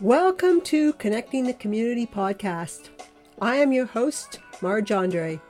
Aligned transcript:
Welcome 0.00 0.60
to 0.60 0.92
Connecting 0.92 1.42
the 1.44 1.54
Community 1.54 2.06
podcast. 2.06 2.90
I 3.42 3.56
am 3.56 3.72
your 3.72 3.86
host, 3.86 4.38
Marj 4.62 4.92
Andre. 4.92 5.40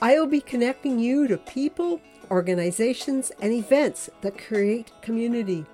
I 0.00 0.18
will 0.18 0.26
be 0.26 0.40
connecting 0.40 0.98
you 0.98 1.28
to 1.28 1.36
people, 1.36 2.00
organizations, 2.30 3.30
and 3.42 3.52
events 3.52 4.08
that 4.22 4.38
create 4.38 4.90
community. 5.02 5.66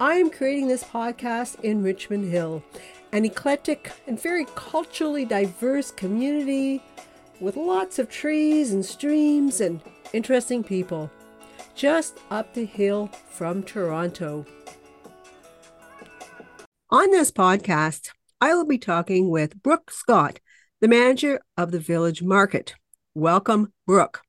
I 0.00 0.14
am 0.14 0.30
creating 0.30 0.68
this 0.68 0.82
podcast 0.82 1.60
in 1.60 1.82
Richmond 1.82 2.32
Hill, 2.32 2.64
an 3.12 3.26
eclectic 3.26 3.92
and 4.06 4.18
very 4.18 4.46
culturally 4.54 5.26
diverse 5.26 5.90
community 5.90 6.82
with 7.38 7.58
lots 7.58 7.98
of 7.98 8.08
trees 8.08 8.72
and 8.72 8.82
streams 8.82 9.60
and 9.60 9.82
interesting 10.14 10.64
people, 10.64 11.10
just 11.74 12.16
up 12.30 12.54
the 12.54 12.64
hill 12.64 13.08
from 13.28 13.62
Toronto. 13.62 14.46
On 16.94 17.10
this 17.10 17.32
podcast, 17.32 18.10
I 18.40 18.54
will 18.54 18.66
be 18.66 18.78
talking 18.78 19.28
with 19.28 19.60
Brooke 19.60 19.90
Scott, 19.90 20.38
the 20.80 20.86
manager 20.86 21.40
of 21.56 21.72
the 21.72 21.80
Village 21.80 22.22
Market. 22.22 22.76
Welcome, 23.16 23.72
Brooke. 23.84 24.22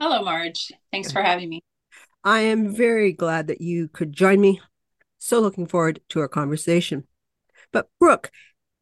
Hello, 0.00 0.24
Marj. 0.24 0.72
Thanks 0.90 1.12
for 1.12 1.22
having 1.22 1.48
me. 1.48 1.62
I 2.24 2.40
am 2.40 2.74
very 2.74 3.12
glad 3.12 3.46
that 3.46 3.60
you 3.60 3.86
could 3.86 4.12
join 4.12 4.40
me. 4.40 4.60
So 5.18 5.38
looking 5.38 5.68
forward 5.68 6.00
to 6.08 6.18
our 6.18 6.26
conversation. 6.26 7.04
But, 7.70 7.90
Brooke, 8.00 8.32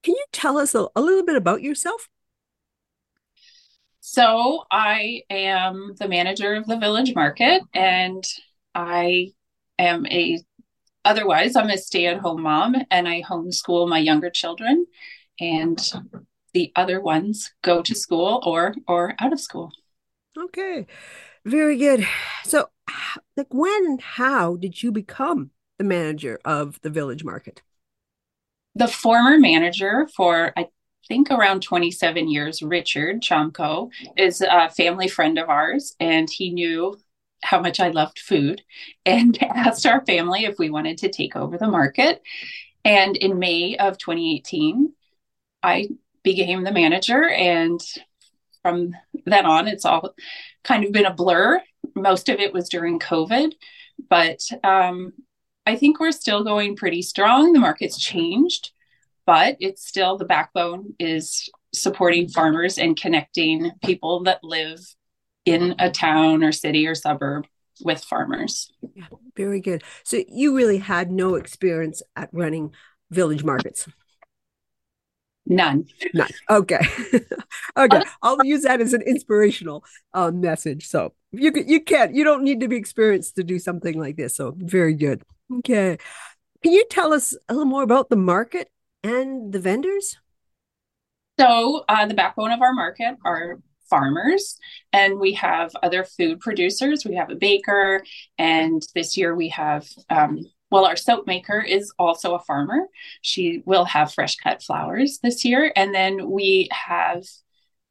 can 0.03 0.15
you 0.15 0.25
tell 0.33 0.57
us 0.57 0.75
a, 0.75 0.87
a 0.97 1.03
little 1.03 1.27
bit 1.27 1.37
about 1.37 1.61
yourself? 1.61 2.09
So, 4.01 4.65
I 4.71 5.21
am 5.29 5.97
the 5.99 6.09
manager 6.09 6.55
of 6.55 6.67
the 6.67 6.79
Village 6.79 7.15
Market, 7.15 7.61
and 7.75 8.25
I 8.75 9.33
am 9.79 10.07
a 10.07 10.41
otherwise, 11.05 11.57
I'm 11.57 11.71
a 11.71 11.79
stay 11.79 12.07
at 12.07 12.21
home 12.21 12.43
mom 12.43 12.77
and 12.91 13.09
I 13.09 13.23
homeschool 13.23 13.89
my 13.89 13.99
younger 13.99 14.31
children, 14.31 14.87
and 15.41 15.79
the 16.53 16.73
other 16.77 17.01
ones 17.01 17.53
go 17.63 17.83
to 17.83 17.95
school 17.95 18.41
or 18.45 18.75
or 18.87 19.15
out 19.19 19.33
of 19.33 19.41
school. 19.41 19.73
Okay, 20.37 20.87
very 21.45 21.77
good. 21.77 22.07
So, 22.45 22.69
like, 23.37 23.53
when 23.53 23.85
and 23.85 24.01
how 24.01 24.57
did 24.57 24.83
you 24.83 24.93
become 24.93 25.51
the 25.79 25.85
manager 25.85 26.39
of 26.45 26.81
the 26.83 26.91
village 26.91 27.25
market? 27.25 27.63
The 28.75 28.89
former 28.89 29.39
manager 29.39 30.09
for 30.17 30.53
I 30.57 30.69
think 31.07 31.31
around 31.31 31.63
27 31.63 32.31
years, 32.31 32.63
Richard 32.63 33.21
Chomko, 33.21 33.91
is 34.17 34.41
a 34.41 34.71
family 34.71 35.09
friend 35.09 35.39
of 35.39 35.49
ours, 35.49 35.95
and 36.01 36.29
he 36.31 36.51
knew 36.51 36.97
how 37.45 37.61
much 37.61 37.79
I 37.79 37.91
loved 37.91 38.19
food 38.19 38.63
and 39.07 39.41
asked 39.43 39.87
our 39.87 40.05
family 40.05 40.45
if 40.45 40.59
we 40.59 40.71
wanted 40.71 40.99
to 40.99 41.11
take 41.11 41.37
over 41.37 41.59
the 41.59 41.69
market. 41.69 42.23
And 42.85 43.17
in 43.17 43.39
May 43.39 43.77
of 43.77 43.99
2018, 43.99 44.93
I 45.63 45.89
became 46.23 46.65
the 46.65 46.73
manager. 46.73 47.29
And 47.29 47.81
from 48.63 48.95
then 49.27 49.47
on, 49.47 49.69
it's 49.69 49.85
all 49.85 50.15
kind 50.65 50.85
of 50.85 50.93
been 50.93 51.07
a 51.07 51.15
blur. 51.15 51.63
Most 51.95 52.29
of 52.29 52.41
it 52.41 52.53
was 52.53 52.69
during 52.69 52.99
COVID, 52.99 53.53
but 54.09 54.41
um, 54.63 55.13
I 55.67 55.77
think 55.77 56.01
we're 56.01 56.13
still 56.13 56.45
going 56.45 56.77
pretty 56.77 57.03
strong. 57.03 57.53
The 57.53 57.61
market's 57.61 57.99
changed, 57.99 58.73
but 59.27 59.57
it's 59.61 59.87
still 59.87 60.17
the 60.17 60.25
backbone 60.25 60.95
is 60.99 61.49
supporting 61.75 62.29
farmers 62.29 62.79
and 62.79 62.97
connecting 62.97 63.73
people 63.85 64.23
that 64.25 64.43
live 64.43 64.81
in 65.45 65.75
a 65.79 65.91
town 65.91 66.43
or 66.43 66.53
city 66.53 66.87
or 66.87 66.95
suburb 66.95 67.47
with 67.83 68.03
farmers. 68.03 68.73
Yeah, 68.95 69.07
very 69.37 69.61
good. 69.61 69.83
So 70.05 70.23
you 70.29 70.57
really 70.57 70.79
had 70.79 71.11
no 71.11 71.35
experience 71.35 72.03
at 72.17 72.29
running 72.33 72.73
village 73.11 73.45
markets. 73.45 73.89
None. 75.47 75.87
None. 76.15 76.31
Okay. 76.49 76.81
okay. 77.77 78.03
I'll 78.23 78.45
use 78.45 78.63
that 78.63 78.81
as 78.81 78.95
an 78.95 79.03
inspirational 79.03 79.85
uh, 80.15 80.31
message. 80.31 80.87
So 80.89 81.13
you 81.33 81.53
you 81.55 81.83
can't 81.83 82.15
you 82.15 82.25
don't 82.25 82.45
need 82.45 82.61
to 82.61 82.69
be 82.69 82.77
experienced 82.77 83.37
to 83.37 83.45
do 83.45 83.59
something 83.59 83.99
like 83.99 84.17
this. 84.17 84.37
So 84.37 84.55
very 84.57 84.95
good. 84.95 85.23
Okay. 85.59 85.99
Can 86.63 86.73
you 86.73 86.85
tell 86.89 87.13
us 87.13 87.37
a 87.49 87.53
little 87.53 87.67
more 87.67 87.83
about 87.83 88.09
the 88.09 88.17
market 88.17 88.71
and 89.03 89.53
the 89.53 89.59
vendors? 89.59 90.17
So 91.39 91.85
uh, 91.89 92.07
the 92.07 92.15
backbone 92.15 92.53
of 92.53 92.63
our 92.63 92.73
market 92.73 93.17
are 93.25 93.59
farmers 93.89 94.59
and 94.93 95.19
we 95.19 95.33
have 95.33 95.73
other 95.83 96.05
food 96.05 96.41
producers. 96.41 97.05
We 97.05 97.17
have 97.17 97.31
a 97.31 97.37
baker 97.37 98.03
and 98.39 98.83
this 98.95 99.17
year 99.17 99.35
we 99.35 99.49
have 99.51 99.87
um, 100.11 100.45
well 100.71 100.87
our 100.87 100.97
soap 100.97 101.27
maker 101.27 101.61
is 101.61 101.93
also 101.99 102.35
a 102.35 102.43
farmer. 102.43 102.87
She 103.23 103.63
will 103.65 103.85
have 103.85 104.13
fresh 104.13 104.37
cut 104.37 104.63
flowers 104.63 105.19
this 105.23 105.45
year 105.45 105.73
and 105.77 105.95
then 105.95 106.31
we 106.31 106.69
have 106.73 107.25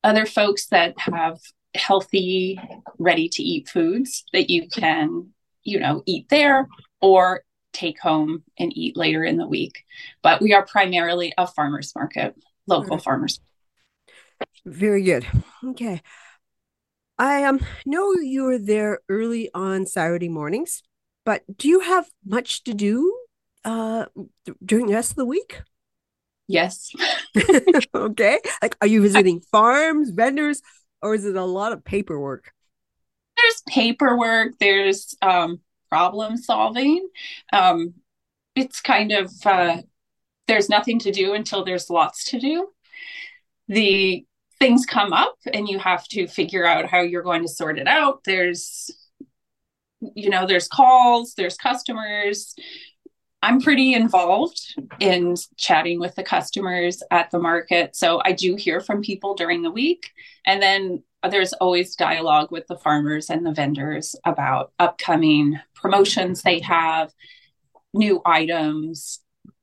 other 0.04 0.26
folks 0.26 0.68
that 0.68 0.94
have 1.00 1.40
healthy 1.76 2.60
ready 3.00 3.28
to 3.30 3.42
eat 3.42 3.68
foods 3.68 4.26
that 4.32 4.50
you 4.50 4.68
can 4.68 5.30
you 5.64 5.80
know 5.80 6.04
eat 6.06 6.30
there 6.30 6.68
or 7.02 7.44
take 7.74 8.00
home 8.00 8.44
and 8.60 8.72
eat 8.78 8.96
later 8.96 9.24
in 9.24 9.38
the 9.38 9.48
week. 9.48 9.84
But 10.22 10.42
we 10.42 10.54
are 10.54 10.66
primarily 10.66 11.34
a 11.38 11.48
farmers 11.48 11.94
market 11.96 12.36
local 12.68 12.96
right. 12.96 13.04
farmers 13.04 13.40
very 14.66 15.04
good. 15.04 15.26
Okay. 15.64 16.02
I 17.18 17.44
um 17.44 17.60
know 17.86 18.14
you 18.14 18.44
were 18.44 18.58
there 18.58 19.00
early 19.10 19.50
on 19.54 19.86
Saturday 19.86 20.30
mornings, 20.30 20.82
but 21.26 21.44
do 21.58 21.68
you 21.68 21.82
have 21.82 22.10
much 22.26 22.64
to 22.64 22.74
do 22.74 23.16
uh 23.64 24.06
th- 24.46 24.58
during 24.66 24.88
the 24.88 24.94
rest 24.94 25.12
of 25.12 25.18
the 25.18 25.26
week? 25.26 25.62
Yes. 26.48 26.92
okay. 27.96 28.40
Like 28.62 28.76
are 28.82 28.88
you 28.88 29.02
visiting 29.02 29.42
farms, 29.52 30.10
vendors, 30.10 30.62
or 31.02 31.16
is 31.16 31.26
it 31.26 31.36
a 31.36 31.46
lot 31.46 31.72
of 31.72 31.84
paperwork? 31.84 32.52
There's 33.38 33.62
paperwork, 33.68 34.58
there's 34.60 35.16
um 35.22 35.62
problem 35.90 36.38
solving. 36.38 37.08
Um 37.52 37.94
it's 38.56 38.82
kind 38.82 39.12
of 39.12 39.32
uh 39.46 39.78
there's 40.48 40.70
nothing 40.70 41.00
to 41.00 41.12
do 41.12 41.34
until 41.34 41.64
there's 41.64 41.90
lots 41.90 42.26
to 42.26 42.40
do. 42.40 42.70
The 43.68 44.26
things 44.64 44.86
come 44.86 45.12
up 45.12 45.36
and 45.54 45.68
you 45.68 45.78
have 45.78 46.08
to 46.08 46.26
figure 46.26 46.66
out 46.66 46.86
how 46.86 47.02
you're 47.02 47.22
going 47.22 47.42
to 47.42 47.50
sort 47.50 47.78
it 47.78 47.88
out. 47.88 48.24
There's 48.24 48.90
you 50.16 50.30
know 50.30 50.46
there's 50.46 50.68
calls 50.68 51.34
there's 51.36 51.58
customers. 51.58 52.56
I'm 53.42 53.60
pretty 53.60 53.94
involved 53.94 54.76
in 55.02 55.36
chatting 55.58 56.00
with 56.00 56.16
the 56.16 56.24
customers 56.24 57.04
at 57.12 57.30
the 57.30 57.40
market. 57.40 57.94
So 57.94 58.22
i 58.24 58.32
do 58.32 58.56
hear 58.56 58.80
from 58.80 59.02
people 59.02 59.36
during 59.36 59.64
the 59.64 59.72
week. 59.72 60.12
And 60.46 60.62
then 60.62 61.04
there's 61.30 61.52
always 61.54 61.98
dialogue 61.98 62.50
with 62.52 62.66
the 62.68 62.78
farmers 62.78 63.30
and 63.30 63.46
the 63.46 63.52
vendors 63.52 64.16
about 64.24 64.72
upcoming 64.80 65.60
promotions 65.76 66.42
they 66.42 66.60
have 66.60 67.12
new 67.94 68.22
items 68.26 69.20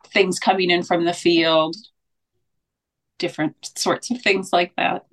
things 0.09 0.39
coming 0.39 0.71
in 0.71 0.83
from 0.83 1.05
the 1.05 1.15
field 1.15 1.75
different 3.21 3.71
sorts 3.79 4.11
of 4.11 4.21
things 4.21 4.53
like 4.53 4.75
that. 4.77 5.07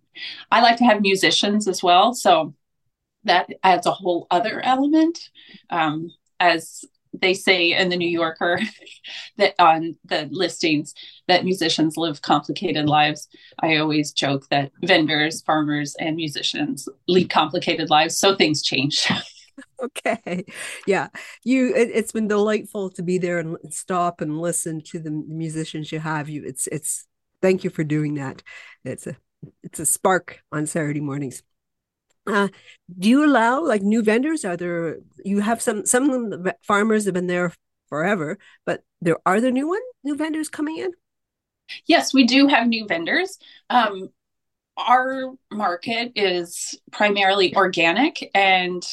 I 0.51 0.61
like 0.61 0.77
to 0.77 0.85
have 0.85 1.01
musicians 1.01 1.67
as 1.67 1.83
well, 1.83 2.15
so 2.15 2.55
that 3.25 3.49
adds 3.63 3.85
a 3.85 3.91
whole 3.91 4.25
other 4.31 4.59
element. 4.65 5.29
Um, 5.69 6.09
as 6.39 6.83
they 7.21 7.33
say 7.33 7.71
in 7.71 7.89
the 7.89 7.97
New 7.97 8.09
Yorker 8.09 8.59
that 9.37 9.53
on 9.59 9.95
the 10.05 10.27
listings 10.31 10.93
that 11.27 11.45
musicians 11.45 11.97
live 11.97 12.21
complicated 12.21 12.87
lives. 12.87 13.27
I 13.59 13.77
always 13.77 14.11
joke 14.11 14.47
that 14.49 14.71
vendors, 14.83 15.41
farmers, 15.41 15.95
and 15.99 16.15
musicians 16.15 16.87
lead 17.07 17.29
complicated 17.29 17.89
lives, 17.89 18.17
so 18.17 18.35
things 18.35 18.61
change. 18.61 19.07
okay 19.83 20.45
yeah 20.85 21.07
you 21.43 21.73
it, 21.75 21.95
has 21.95 22.11
been 22.11 22.27
delightful 22.27 22.91
to 22.91 23.01
be 23.01 23.17
there 23.17 23.39
and 23.39 23.57
stop 23.71 24.21
and 24.21 24.39
listen 24.39 24.81
to 24.81 24.99
the 24.99 25.09
musicians 25.09 25.91
you 25.91 25.99
have 25.99 26.29
you 26.29 26.43
it's 26.45 26.67
it's 26.67 27.06
thank 27.41 27.63
you 27.63 27.69
for 27.69 27.83
doing 27.83 28.15
that. 28.15 28.43
It's 28.83 29.07
a 29.07 29.17
it's 29.63 29.79
a 29.79 29.85
spark 29.85 30.39
on 30.51 30.65
Saturday 30.65 30.99
mornings. 30.99 31.43
Uh, 32.25 32.49
do 32.97 33.09
you 33.09 33.25
allow 33.25 33.61
like 33.61 33.81
new 33.81 34.03
vendors? 34.03 34.43
Are 34.43 34.57
there 34.57 34.97
you 35.23 35.39
have 35.39 35.61
some 35.61 35.85
some 35.85 36.09
of 36.09 36.43
the 36.43 36.55
farmers 36.63 37.05
have 37.05 37.13
been 37.13 37.27
there 37.27 37.53
forever, 37.89 38.37
but 38.65 38.83
there 39.01 39.17
are 39.25 39.39
there 39.39 39.51
new 39.51 39.67
one 39.67 39.81
new 40.03 40.15
vendors 40.15 40.49
coming 40.49 40.77
in? 40.77 40.91
Yes, 41.85 42.13
we 42.13 42.25
do 42.25 42.47
have 42.47 42.67
new 42.67 42.85
vendors. 42.87 43.37
Um, 43.69 44.09
our 44.77 45.33
market 45.51 46.11
is 46.15 46.79
primarily 46.91 47.55
organic 47.55 48.29
and 48.33 48.85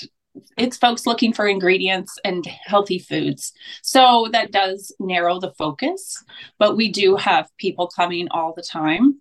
it's 0.57 0.77
folks 0.77 1.07
looking 1.07 1.33
for 1.33 1.47
ingredients 1.47 2.19
and 2.25 2.45
healthy 2.47 2.99
foods. 2.99 3.53
So 3.83 4.29
that 4.33 4.53
does 4.53 4.95
narrow 4.99 5.41
the 5.41 5.53
focus, 5.53 6.23
but 6.59 6.77
we 6.77 6.91
do 6.91 7.17
have 7.17 7.49
people 7.59 7.89
coming 7.89 8.29
all 8.31 8.53
the 8.55 8.63
time 8.63 9.21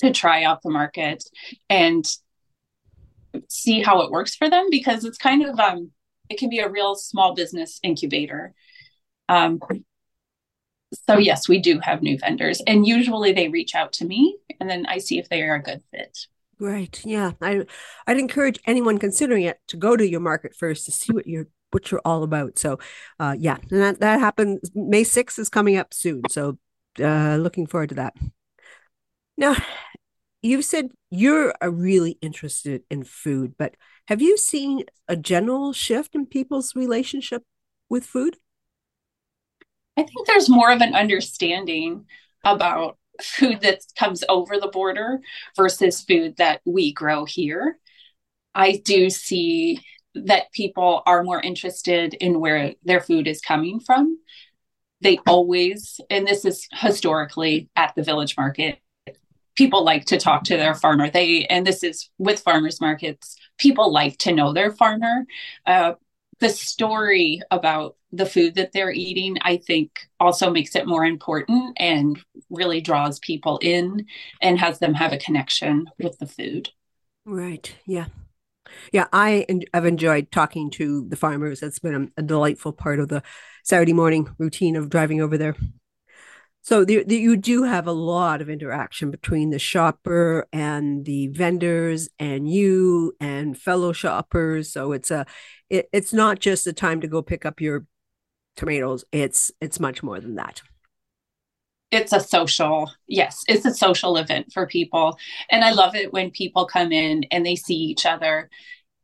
to 0.00 0.12
try 0.12 0.42
out 0.42 0.62
the 0.62 0.70
market 0.70 1.24
and 1.68 2.04
see 3.48 3.82
how 3.82 4.02
it 4.02 4.10
works 4.10 4.34
for 4.34 4.48
them 4.48 4.66
because 4.70 5.04
it's 5.04 5.18
kind 5.18 5.44
of 5.44 5.58
um 5.58 5.90
it 6.28 6.38
can 6.38 6.48
be 6.48 6.60
a 6.60 6.68
real 6.68 6.94
small 6.94 7.34
business 7.34 7.80
incubator. 7.82 8.54
Um 9.28 9.60
so 11.06 11.18
yes, 11.18 11.48
we 11.48 11.58
do 11.58 11.80
have 11.80 12.02
new 12.02 12.18
vendors, 12.18 12.62
and 12.66 12.86
usually 12.86 13.32
they 13.32 13.48
reach 13.48 13.74
out 13.74 13.92
to 13.94 14.04
me, 14.04 14.38
and 14.60 14.70
then 14.70 14.86
I 14.86 14.98
see 14.98 15.18
if 15.18 15.28
they 15.28 15.42
are 15.42 15.56
a 15.56 15.62
good 15.62 15.82
fit. 15.90 16.26
Right. 16.64 16.98
Yeah. 17.04 17.32
I 17.42 17.66
I'd 18.06 18.18
encourage 18.18 18.58
anyone 18.64 18.96
considering 18.96 19.44
it 19.44 19.58
to 19.68 19.76
go 19.76 19.98
to 19.98 20.08
your 20.08 20.20
market 20.20 20.56
first 20.56 20.86
to 20.86 20.92
see 20.92 21.12
what 21.12 21.26
you're 21.26 21.46
what 21.72 21.90
you're 21.90 22.00
all 22.06 22.22
about. 22.22 22.58
So, 22.58 22.78
uh, 23.20 23.36
yeah, 23.38 23.58
and 23.70 23.82
that 23.82 24.00
that 24.00 24.18
happens. 24.18 24.70
May 24.74 25.02
6th 25.02 25.38
is 25.38 25.50
coming 25.50 25.76
up 25.76 25.92
soon, 25.92 26.22
so 26.30 26.56
uh, 26.98 27.36
looking 27.36 27.66
forward 27.66 27.90
to 27.90 27.96
that. 27.96 28.14
Now, 29.36 29.56
you've 30.40 30.64
said 30.64 30.88
you're 31.10 31.52
a 31.60 31.70
really 31.70 32.16
interested 32.22 32.82
in 32.90 33.04
food, 33.04 33.56
but 33.58 33.76
have 34.08 34.22
you 34.22 34.38
seen 34.38 34.84
a 35.06 35.16
general 35.16 35.74
shift 35.74 36.14
in 36.14 36.24
people's 36.24 36.74
relationship 36.74 37.42
with 37.90 38.06
food? 38.06 38.38
I 39.98 40.02
think 40.04 40.26
there's 40.26 40.48
more 40.48 40.70
of 40.70 40.80
an 40.80 40.94
understanding 40.94 42.06
about 42.42 42.96
food 43.22 43.60
that 43.60 43.80
comes 43.98 44.24
over 44.28 44.58
the 44.58 44.68
border 44.68 45.20
versus 45.56 46.00
food 46.00 46.36
that 46.36 46.60
we 46.64 46.92
grow 46.92 47.24
here. 47.24 47.78
I 48.54 48.80
do 48.84 49.10
see 49.10 49.80
that 50.14 50.52
people 50.52 51.02
are 51.06 51.24
more 51.24 51.40
interested 51.40 52.14
in 52.14 52.40
where 52.40 52.74
their 52.84 53.00
food 53.00 53.26
is 53.26 53.40
coming 53.40 53.80
from. 53.80 54.18
They 55.00 55.18
always, 55.26 56.00
and 56.08 56.26
this 56.26 56.44
is 56.44 56.68
historically 56.72 57.68
at 57.76 57.94
the 57.94 58.02
village 58.02 58.36
market, 58.36 58.78
people 59.54 59.84
like 59.84 60.04
to 60.06 60.18
talk 60.18 60.44
to 60.44 60.56
their 60.56 60.74
farmer. 60.74 61.10
They, 61.10 61.46
and 61.46 61.66
this 61.66 61.82
is 61.82 62.10
with 62.18 62.40
farmers 62.40 62.80
markets, 62.80 63.36
people 63.58 63.92
like 63.92 64.18
to 64.18 64.32
know 64.32 64.52
their 64.52 64.72
farmer. 64.72 65.26
Uh, 65.66 65.94
the 66.40 66.48
story 66.48 67.40
about 67.50 67.96
the 68.12 68.26
food 68.26 68.54
that 68.54 68.72
they're 68.72 68.92
eating, 68.92 69.36
I 69.42 69.56
think, 69.56 70.08
also 70.20 70.50
makes 70.50 70.74
it 70.76 70.86
more 70.86 71.04
important 71.04 71.76
and 71.78 72.18
really 72.50 72.80
draws 72.80 73.18
people 73.18 73.58
in 73.62 74.06
and 74.40 74.58
has 74.58 74.78
them 74.78 74.94
have 74.94 75.12
a 75.12 75.18
connection 75.18 75.86
with 75.98 76.18
the 76.18 76.26
food. 76.26 76.70
Right. 77.24 77.74
Yeah. 77.86 78.06
Yeah. 78.92 79.06
I 79.12 79.46
have 79.72 79.86
enjoyed 79.86 80.30
talking 80.30 80.70
to 80.72 81.06
the 81.08 81.16
farmers. 81.16 81.62
It's 81.62 81.78
been 81.78 82.12
a, 82.16 82.20
a 82.20 82.22
delightful 82.22 82.72
part 82.72 83.00
of 83.00 83.08
the 83.08 83.22
Saturday 83.64 83.92
morning 83.92 84.28
routine 84.38 84.76
of 84.76 84.90
driving 84.90 85.20
over 85.20 85.38
there. 85.38 85.56
So 86.64 86.82
the, 86.82 87.04
the, 87.04 87.16
you 87.16 87.36
do 87.36 87.64
have 87.64 87.86
a 87.86 87.92
lot 87.92 88.40
of 88.40 88.48
interaction 88.48 89.10
between 89.10 89.50
the 89.50 89.58
shopper 89.58 90.48
and 90.50 91.04
the 91.04 91.26
vendors 91.26 92.08
and 92.18 92.50
you 92.50 93.14
and 93.20 93.56
fellow 93.56 93.92
shoppers. 93.92 94.72
So 94.72 94.92
it's 94.92 95.10
a 95.10 95.26
it, 95.68 95.90
it's 95.92 96.14
not 96.14 96.38
just 96.38 96.66
a 96.66 96.72
time 96.72 97.02
to 97.02 97.06
go 97.06 97.20
pick 97.20 97.44
up 97.44 97.60
your 97.60 97.84
tomatoes. 98.56 99.04
It's 99.12 99.52
it's 99.60 99.78
much 99.78 100.02
more 100.02 100.18
than 100.20 100.36
that. 100.36 100.62
It's 101.90 102.14
a 102.14 102.20
social, 102.20 102.90
yes, 103.06 103.44
it's 103.46 103.66
a 103.66 103.74
social 103.74 104.16
event 104.16 104.50
for 104.50 104.66
people. 104.66 105.18
And 105.50 105.62
I 105.62 105.72
love 105.72 105.94
it 105.94 106.14
when 106.14 106.30
people 106.30 106.64
come 106.64 106.92
in 106.92 107.24
and 107.30 107.44
they 107.44 107.56
see 107.56 107.76
each 107.76 108.06
other 108.06 108.48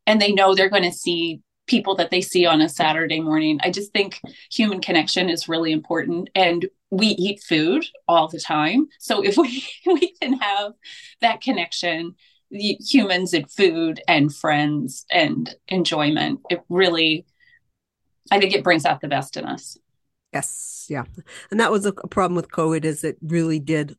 and 0.06 0.18
they 0.18 0.32
know 0.32 0.54
they're 0.54 0.70
going 0.70 0.90
to 0.90 0.92
see 0.92 1.42
people 1.70 1.94
that 1.94 2.11
they 2.11 2.20
see 2.20 2.44
on 2.44 2.61
a 2.61 2.69
Saturday 2.69 3.20
morning. 3.20 3.61
I 3.62 3.70
just 3.70 3.93
think 3.93 4.20
human 4.50 4.81
connection 4.81 5.31
is 5.31 5.49
really 5.49 5.70
important 5.70 6.28
and 6.34 6.69
we 6.90 7.06
eat 7.06 7.40
food 7.40 7.87
all 8.08 8.26
the 8.26 8.40
time. 8.40 8.88
So 8.99 9.22
if 9.22 9.37
we 9.38 9.64
we 9.87 10.12
can 10.20 10.34
have 10.34 10.72
that 11.20 11.40
connection, 11.40 12.17
humans 12.50 13.32
and 13.32 13.50
food 13.50 14.02
and 14.08 14.34
friends 14.34 15.06
and 15.11 15.55
enjoyment, 15.69 16.40
it 16.50 16.61
really 16.69 17.25
I 18.32 18.38
think 18.38 18.52
it 18.52 18.64
brings 18.64 18.84
out 18.84 19.00
the 19.00 19.08
best 19.08 19.37
in 19.37 19.44
us. 19.44 19.76
Yes, 20.32 20.87
yeah, 20.88 21.05
and 21.50 21.58
that 21.58 21.73
was 21.73 21.87
a, 21.87 21.93
problem 21.93 22.37
with 22.37 22.52
COVID 22.52 22.84
is 22.84 23.02
it 23.02 23.16
really 23.20 23.58
did 23.58 23.96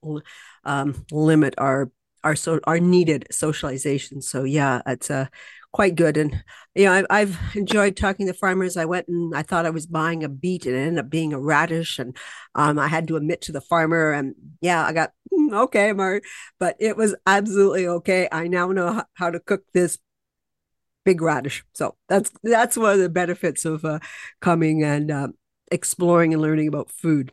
um, 0.63 1.05
limit 1.11 1.55
our 1.57 1.91
our 2.23 2.35
so 2.35 2.59
our 2.65 2.79
needed 2.79 3.27
socialization. 3.31 4.21
So 4.21 4.43
yeah, 4.43 4.81
it's 4.85 5.09
a 5.09 5.29
quite 5.71 5.95
good. 5.95 6.17
And 6.17 6.43
you 6.75 6.85
know, 6.85 7.05
I, 7.09 7.19
have 7.19 7.39
enjoyed 7.55 7.95
talking 7.95 8.27
to 8.27 8.33
farmers. 8.33 8.77
I 8.77 8.85
went 8.85 9.07
and 9.07 9.35
I 9.35 9.41
thought 9.41 9.65
I 9.65 9.71
was 9.71 9.85
buying 9.85 10.23
a 10.23 10.29
beet, 10.29 10.65
and 10.65 10.75
it 10.75 10.79
ended 10.79 11.05
up 11.05 11.09
being 11.09 11.33
a 11.33 11.39
radish. 11.39 11.99
And 11.99 12.15
um, 12.55 12.79
I 12.79 12.87
had 12.87 13.07
to 13.07 13.15
admit 13.15 13.41
to 13.43 13.51
the 13.51 13.61
farmer, 13.61 14.11
and 14.11 14.35
yeah, 14.61 14.85
I 14.85 14.93
got 14.93 15.11
mm, 15.33 15.53
okay, 15.63 15.93
Mark, 15.93 16.23
but 16.59 16.75
it 16.79 16.97
was 16.97 17.15
absolutely 17.25 17.87
okay. 17.87 18.27
I 18.31 18.47
now 18.47 18.67
know 18.71 19.03
how 19.13 19.29
to 19.31 19.39
cook 19.39 19.63
this 19.73 19.97
big 21.03 21.21
radish. 21.21 21.63
So 21.73 21.95
that's 22.07 22.31
that's 22.43 22.77
one 22.77 22.93
of 22.93 22.99
the 22.99 23.09
benefits 23.09 23.65
of 23.65 23.85
uh, 23.85 23.99
coming 24.41 24.83
and 24.83 25.11
uh, 25.11 25.27
exploring 25.71 26.33
and 26.33 26.41
learning 26.41 26.67
about 26.67 26.91
food. 26.91 27.31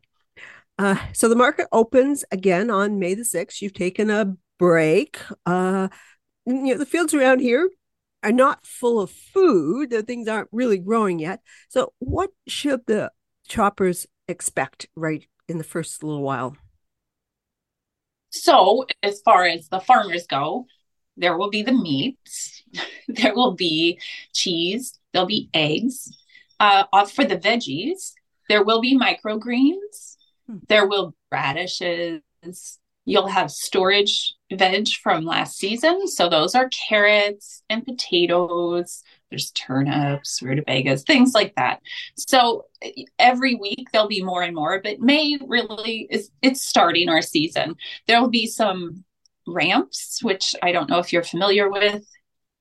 Uh, 0.79 0.97
so 1.13 1.29
the 1.29 1.35
market 1.37 1.67
opens 1.73 2.25
again 2.31 2.71
on 2.71 3.01
May 3.01 3.15
the 3.15 3.25
6th. 3.25 3.61
You've 3.61 3.73
taken 3.75 4.11
a 4.11 4.37
break. 4.61 5.19
Uh, 5.45 5.89
you 6.47 6.55
know, 6.55 6.79
the 6.79 6.87
fields 6.87 7.13
around 7.15 7.41
here 7.41 7.69
are 8.23 8.33
not 8.33 8.67
full 8.67 9.01
of 9.01 9.11
food. 9.11 9.91
The 9.91 10.03
things 10.03 10.29
aren't 10.29 10.49
really 10.53 10.79
growing 10.79 11.19
yet. 11.19 11.41
So, 11.69 11.93
what 11.99 12.31
should 12.47 12.87
the 12.87 13.13
choppers 13.47 14.07
expect 14.27 14.89
right 14.97 15.27
in 15.49 15.59
the 15.59 15.65
first 15.65 16.03
little 16.03 16.23
while? 16.23 16.57
So, 18.31 18.87
as 19.03 19.21
far 19.25 19.45
as 19.45 19.69
the 19.69 19.81
farmers 19.81 20.27
go, 20.27 20.67
there 21.17 21.37
will 21.37 21.51
be 21.51 21.63
the 21.63 21.73
meats, 21.73 22.63
there 23.09 23.35
will 23.35 23.55
be 23.55 23.99
cheese, 24.35 24.99
there'll 25.13 25.27
be 25.27 25.51
eggs. 25.55 26.17
Uh, 26.61 26.85
for 27.07 27.25
the 27.25 27.37
veggies, 27.37 28.13
there 28.49 28.65
will 28.65 28.81
be 28.81 28.99
microgreens, 28.99 30.17
hmm. 30.47 30.59
there 30.69 30.87
will 30.87 31.11
be 31.11 31.17
radishes, 31.31 32.23
You'll 33.09 33.29
have 33.29 33.51
storage 33.51 34.35
veg 34.53 34.89
from 35.03 35.25
last 35.25 35.57
season. 35.57 36.07
So 36.09 36.29
those 36.29 36.55
are 36.55 36.69
carrots 36.91 37.63
and 37.71 37.83
potatoes. 37.83 39.03
There's 39.31 39.51
turnips, 39.53 40.43
rutabagas, 40.43 41.05
things 41.05 41.33
like 41.33 41.55
that. 41.55 41.81
So 42.19 42.67
every 43.19 43.55
week 43.55 43.89
there'll 43.93 44.09
be 44.09 44.23
more 44.23 44.43
and 44.43 44.55
more, 44.55 44.83
but 44.85 45.01
May 45.01 45.39
really 45.47 46.07
is 46.11 46.31
it's 46.43 46.61
starting 46.61 47.09
our 47.09 47.23
season. 47.23 47.77
There 48.07 48.21
will 48.21 48.29
be 48.29 48.47
some 48.47 49.05
ramps, 49.47 50.23
which 50.23 50.55
I 50.63 50.73
don't 50.73 50.91
know 50.91 50.99
if 50.99 51.11
you're 51.11 51.23
familiar 51.23 51.71
with. 51.71 52.05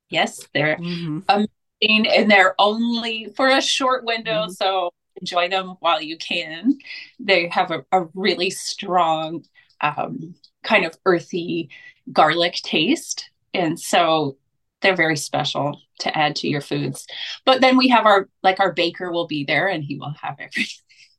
Yes, 0.10 0.48
they're 0.54 0.78
mm-hmm. 0.78 1.20
amazing 1.28 2.08
and 2.08 2.32
they're 2.32 2.56
only 2.58 3.34
for 3.36 3.50
a 3.50 3.62
short 3.62 4.06
window. 4.06 4.44
Mm-hmm. 4.44 4.52
So 4.52 4.92
enjoy 5.20 5.50
them 5.50 5.76
while 5.82 6.02
you 6.02 6.18
can. 6.18 6.78
They 7.20 7.50
have 7.50 7.72
a, 7.72 7.84
a 7.92 8.06
really 8.14 8.50
strong 8.50 9.44
um, 9.82 10.36
kind 10.64 10.86
of 10.86 10.98
earthy 11.06 11.70
garlic 12.12 12.56
taste. 12.56 13.30
And 13.54 13.80
so 13.80 14.38
they're 14.82 14.96
very 14.96 15.18
special 15.18 15.80
to 16.00 16.16
add 16.18 16.36
to 16.38 16.48
your 16.48 16.62
foods. 16.62 17.08
But 17.46 17.62
then 17.62 17.78
we 17.78 17.88
have 17.90 18.06
our 18.06 18.30
like 18.44 18.60
our 18.60 18.72
baker 18.72 19.12
will 19.12 19.28
be 19.28 19.44
there 19.44 19.68
and 19.68 19.84
he 19.84 19.98
will 19.98 20.14
have 20.22 20.36
everything. 20.40 20.66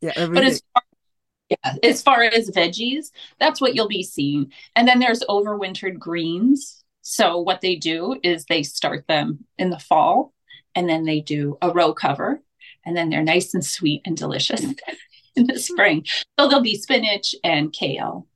Yeah, 0.00 0.12
everything. 0.14 0.34
but 0.34 0.44
as 0.44 0.62
far, 0.72 0.82
yeah, 1.48 1.74
as 1.82 2.02
far 2.02 2.22
as 2.22 2.50
veggies, 2.50 3.10
that's 3.40 3.60
what 3.60 3.74
you'll 3.74 3.88
be 3.88 4.04
seeing. 4.04 4.52
And 4.76 4.86
then 4.86 5.00
there's 5.00 5.24
overwintered 5.28 5.98
greens. 5.98 6.84
So 7.02 7.38
what 7.40 7.62
they 7.62 7.74
do 7.74 8.20
is 8.22 8.44
they 8.44 8.62
start 8.62 9.06
them 9.08 9.44
in 9.58 9.70
the 9.70 9.78
fall 9.78 10.32
and 10.74 10.88
then 10.88 11.04
they 11.04 11.20
do 11.20 11.58
a 11.62 11.72
row 11.72 11.94
cover 11.94 12.42
and 12.84 12.96
then 12.96 13.10
they're 13.10 13.24
nice 13.24 13.54
and 13.54 13.64
sweet 13.64 14.02
and 14.04 14.16
delicious 14.16 14.62
in 15.36 15.46
the 15.46 15.58
spring. 15.58 16.04
So 16.38 16.46
there'll 16.46 16.62
be 16.62 16.76
spinach 16.76 17.34
and 17.42 17.72
kale 17.72 18.26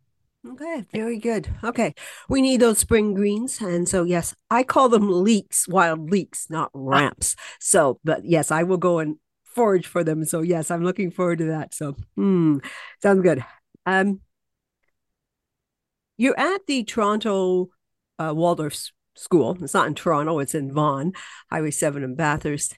Okay, 0.44 0.84
very 0.92 1.18
good. 1.18 1.49
Okay, 1.62 1.94
we 2.28 2.42
need 2.42 2.61
those 2.61 2.78
spring 2.78 3.14
greens. 3.14 3.61
And 3.61 3.88
so, 3.88 4.02
yes, 4.02 4.34
I 4.50 4.64
call 4.64 4.88
them 4.88 5.08
leeks, 5.08 5.68
wild 5.68 6.11
leeks, 6.11 6.50
not 6.50 6.70
ramps. 6.75 7.37
So, 7.61 8.00
but 8.02 8.25
yes, 8.25 8.50
I 8.50 8.64
will 8.64 8.76
go 8.76 8.99
and 8.99 9.16
forage 9.44 9.87
for 9.87 10.02
them. 10.02 10.25
So, 10.25 10.40
yes, 10.42 10.70
I'm 10.70 10.82
looking 10.82 11.12
forward 11.12 11.38
to 11.38 11.44
that. 11.46 11.75
So, 11.75 11.94
hmm, 12.16 12.58
sounds 13.00 13.22
good. 13.22 13.44
Um, 13.87 14.20
you're 16.16 16.38
at 16.38 16.66
the 16.66 16.82
Toronto 16.84 17.70
uh, 18.18 18.32
Waldorf 18.34 18.90
School. 19.14 19.56
It's 19.62 19.75
not 19.75 19.87
in 19.87 19.94
Toronto, 19.94 20.40
it's 20.40 20.54
in 20.54 20.72
Vaughan, 20.72 21.12
Highway 21.50 21.70
7 21.70 22.02
in 22.02 22.16
Bathurst. 22.16 22.76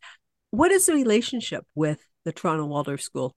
What 0.50 0.71
is 0.71 0.85
the 0.87 0.94
relationship 0.94 1.64
with 1.75 2.06
the 2.25 2.33
Toronto 2.33 2.66
Waldorf 2.66 3.00
School? 3.00 3.35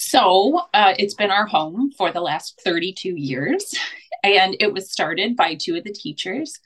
So 0.00 0.60
uh, 0.72 0.94
it's 0.96 1.14
been 1.14 1.32
our 1.32 1.46
home 1.46 1.90
for 1.90 2.12
the 2.12 2.20
last 2.20 2.60
32 2.64 3.16
years. 3.16 3.74
And 4.22 4.56
it 4.60 4.72
was 4.72 4.92
started 4.92 5.36
by 5.36 5.56
two 5.56 5.74
of 5.74 5.82
the 5.82 5.92
teachers 5.92 6.60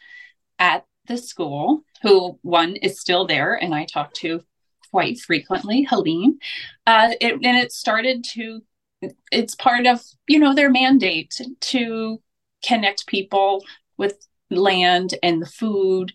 at 0.58 0.84
the 1.06 1.16
school, 1.16 1.82
who 2.02 2.38
one 2.42 2.76
is 2.76 3.00
still 3.00 3.26
there, 3.26 3.54
and 3.54 3.74
I 3.74 3.86
talk 3.86 4.12
to 4.16 4.42
quite 4.90 5.18
frequently, 5.18 5.84
Helene. 5.84 6.40
Uh, 6.86 7.12
it, 7.22 7.32
and 7.32 7.56
it 7.56 7.72
started 7.72 8.22
to, 8.34 8.60
it's 9.30 9.54
part 9.54 9.86
of, 9.86 10.02
you 10.28 10.38
know, 10.38 10.54
their 10.54 10.70
mandate 10.70 11.40
to 11.60 12.20
connect 12.62 13.06
people 13.06 13.64
with 13.96 14.26
land 14.50 15.14
and 15.22 15.40
the 15.40 15.46
food 15.46 16.12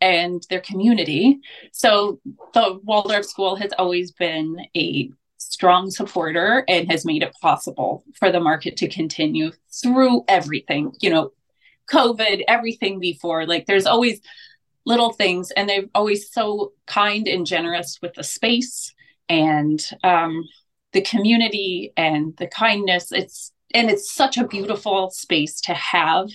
and 0.00 0.44
their 0.50 0.60
community. 0.60 1.38
So 1.72 2.20
the 2.54 2.80
Waldorf 2.82 3.24
School 3.24 3.54
has 3.54 3.72
always 3.78 4.10
been 4.10 4.56
a 4.76 5.10
strong 5.52 5.90
supporter 5.90 6.64
and 6.68 6.90
has 6.90 7.04
made 7.04 7.22
it 7.22 7.34
possible 7.40 8.04
for 8.18 8.30
the 8.30 8.40
market 8.40 8.76
to 8.78 8.88
continue 8.88 9.52
through 9.82 10.24
everything, 10.28 10.92
you 11.00 11.10
know, 11.10 11.32
COVID, 11.90 12.42
everything 12.48 12.98
before. 12.98 13.46
Like 13.46 13.66
there's 13.66 13.86
always 13.86 14.20
little 14.84 15.12
things, 15.12 15.50
and 15.52 15.68
they're 15.68 15.84
always 15.94 16.30
so 16.32 16.72
kind 16.86 17.26
and 17.26 17.46
generous 17.46 17.98
with 18.02 18.14
the 18.14 18.24
space 18.24 18.94
and 19.28 19.84
um, 20.04 20.44
the 20.92 21.02
community 21.02 21.92
and 21.96 22.36
the 22.36 22.46
kindness. 22.46 23.12
It's 23.12 23.52
and 23.74 23.90
it's 23.90 24.14
such 24.14 24.36
a 24.38 24.46
beautiful 24.46 25.10
space 25.10 25.60
to 25.62 25.74
have 25.74 26.28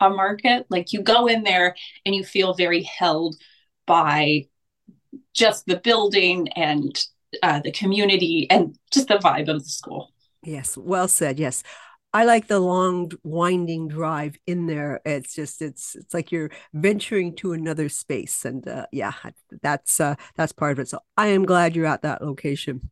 a 0.00 0.10
market. 0.10 0.66
Like 0.70 0.92
you 0.92 1.02
go 1.02 1.26
in 1.26 1.42
there 1.42 1.76
and 2.04 2.14
you 2.14 2.24
feel 2.24 2.54
very 2.54 2.82
held 2.82 3.36
by 3.86 4.46
just 5.34 5.66
the 5.66 5.76
building 5.76 6.48
and 6.48 6.98
uh, 7.42 7.60
the 7.60 7.72
community 7.72 8.46
and 8.50 8.76
just 8.90 9.08
the 9.08 9.14
vibe 9.14 9.48
of 9.48 9.62
the 9.62 9.70
school. 9.70 10.12
Yes, 10.42 10.76
well 10.76 11.08
said. 11.08 11.38
Yes. 11.38 11.62
I 12.12 12.24
like 12.24 12.46
the 12.46 12.60
long 12.60 13.12
winding 13.24 13.88
drive 13.88 14.38
in 14.46 14.66
there. 14.66 15.00
It's 15.04 15.34
just 15.34 15.60
it's 15.60 15.94
it's 15.94 16.14
like 16.14 16.32
you're 16.32 16.50
venturing 16.72 17.34
to 17.36 17.52
another 17.52 17.90
space, 17.90 18.46
and 18.46 18.66
uh, 18.66 18.86
yeah, 18.90 19.12
that's 19.60 20.00
uh, 20.00 20.14
that's 20.34 20.52
part 20.52 20.72
of 20.72 20.78
it. 20.78 20.88
So 20.88 21.00
I 21.18 21.26
am 21.28 21.44
glad 21.44 21.76
you're 21.76 21.84
at 21.84 22.02
that 22.02 22.22
location. 22.22 22.90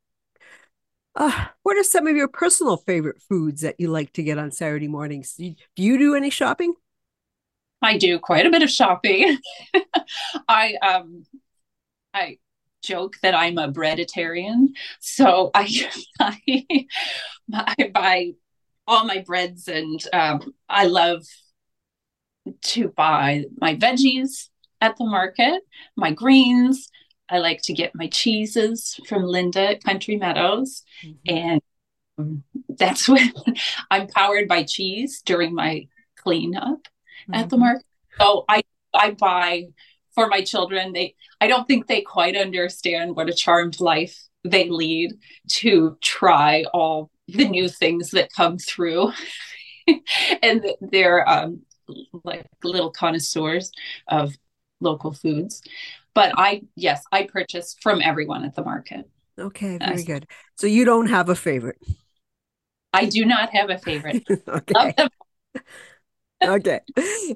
Uh, 1.16 1.46
what 1.62 1.78
are 1.78 1.84
some 1.84 2.06
of 2.06 2.16
your 2.16 2.28
personal 2.28 2.76
favorite 2.76 3.22
foods 3.22 3.62
that 3.62 3.78
you 3.78 3.88
like 3.88 4.12
to 4.14 4.22
get 4.22 4.36
on 4.36 4.50
Saturday 4.50 4.88
mornings? 4.88 5.34
Do 5.34 5.44
you, 5.46 5.54
do, 5.76 5.82
you 5.82 5.96
do 5.96 6.14
any 6.16 6.28
shopping? 6.28 6.74
I 7.80 7.98
do 7.98 8.18
quite 8.18 8.46
a 8.46 8.50
bit 8.50 8.62
of 8.62 8.70
shopping. 8.70 9.38
I 10.48 10.74
um 10.82 11.24
I 12.12 12.38
joke 12.84 13.16
that 13.22 13.34
I'm 13.34 13.58
a 13.58 13.72
breaditarian. 13.72 14.68
So 15.00 15.50
I, 15.54 15.68
I, 16.20 16.86
I 17.52 17.90
buy 17.92 18.32
all 18.86 19.04
my 19.04 19.20
breads 19.20 19.68
and 19.68 20.02
um, 20.12 20.54
I 20.68 20.86
love 20.86 21.24
to 22.62 22.88
buy 22.88 23.44
my 23.58 23.76
veggies 23.76 24.48
at 24.80 24.96
the 24.96 25.06
market, 25.06 25.62
my 25.96 26.12
greens. 26.12 26.90
I 27.30 27.38
like 27.38 27.62
to 27.62 27.72
get 27.72 27.94
my 27.94 28.08
cheeses 28.08 29.00
from 29.08 29.22
Linda 29.22 29.70
at 29.70 29.84
Country 29.84 30.16
Meadows. 30.16 30.82
Mm-hmm. 31.04 31.36
And 32.18 32.42
that's 32.68 33.08
when 33.08 33.32
I'm 33.90 34.08
powered 34.08 34.46
by 34.46 34.64
cheese 34.64 35.22
during 35.24 35.54
my 35.54 35.88
cleanup 36.16 36.62
mm-hmm. 36.64 37.34
at 37.34 37.48
the 37.48 37.56
mm-hmm. 37.56 37.64
market. 37.64 37.86
So 38.18 38.44
I, 38.48 38.62
I 38.92 39.12
buy 39.12 39.64
for 40.14 40.28
my 40.28 40.42
children. 40.42 40.92
They 40.92 41.14
I 41.40 41.46
don't 41.46 41.66
think 41.66 41.86
they 41.86 42.00
quite 42.00 42.36
understand 42.36 43.16
what 43.16 43.28
a 43.28 43.34
charmed 43.34 43.80
life 43.80 44.18
they 44.44 44.68
lead 44.68 45.12
to 45.48 45.96
try 46.02 46.64
all 46.72 47.10
the 47.28 47.48
new 47.48 47.68
things 47.68 48.10
that 48.10 48.32
come 48.32 48.58
through. 48.58 49.12
and 50.42 50.64
they're 50.80 51.28
um, 51.28 51.62
like 52.24 52.46
little 52.62 52.90
connoisseurs 52.90 53.72
of 54.08 54.34
local 54.80 55.12
foods. 55.12 55.62
But 56.14 56.32
I, 56.36 56.62
yes, 56.76 57.04
I 57.10 57.24
purchase 57.24 57.74
from 57.80 58.00
everyone 58.02 58.44
at 58.44 58.54
the 58.54 58.62
market. 58.62 59.08
Okay, 59.38 59.78
very 59.78 60.02
uh, 60.02 60.06
good. 60.06 60.26
So 60.54 60.66
you 60.66 60.84
don't 60.84 61.08
have 61.08 61.28
a 61.28 61.34
favorite? 61.34 61.78
I 62.92 63.06
do 63.06 63.24
not 63.24 63.50
have 63.50 63.70
a 63.70 63.78
favorite. 63.78 64.24
okay 64.48 64.94
okay. 66.52 66.80